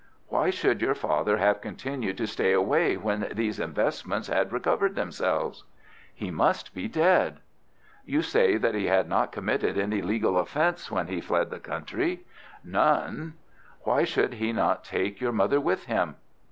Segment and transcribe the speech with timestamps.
[0.29, 5.63] "Why should your father have continued to stay away when these investments had recovered themselves?"
[6.11, 7.37] "He must be dead."
[8.03, 12.25] "You say that he had not committed any legal offence when he fled the country?"
[12.63, 13.35] "None."
[13.81, 16.15] "Why should he not take your mother with him?"